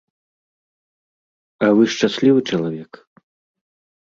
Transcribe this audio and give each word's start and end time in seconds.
А 1.67 1.69
вы 1.81 1.87
шчаслівы 1.97 2.41
чалавек? 2.49 2.91